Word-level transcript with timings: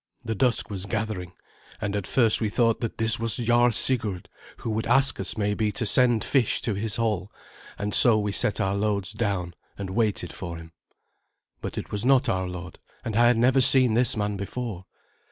The 0.25 0.33
dusk 0.33 0.71
was 0.71 0.87
gathering, 0.87 1.33
and 1.79 1.95
at 1.95 2.07
first 2.07 2.41
we 2.41 2.49
thought 2.49 2.81
that 2.81 2.97
this 2.97 3.19
was 3.19 3.37
Jarl 3.37 3.71
Sigurd, 3.71 4.29
who 4.57 4.71
would 4.71 4.87
ask 4.87 5.19
us 5.19 5.37
maybe 5.37 5.71
to 5.73 5.85
send 5.85 6.23
fish 6.23 6.59
to 6.63 6.73
his 6.73 6.95
hall, 6.95 7.31
and 7.77 7.93
so 7.93 8.17
we 8.17 8.31
set 8.31 8.59
our 8.59 8.73
loads 8.75 9.11
down 9.11 9.53
and 9.77 9.91
waited 9.91 10.33
for 10.33 10.57
him. 10.57 10.71
But 11.61 11.77
it 11.77 11.91
was 11.91 12.03
not 12.03 12.27
our 12.27 12.47
lord, 12.47 12.79
and 13.05 13.15
I 13.15 13.27
had 13.27 13.37
never 13.37 13.61
seen 13.61 13.93
this 13.93 14.17
man 14.17 14.37
before. 14.37 14.85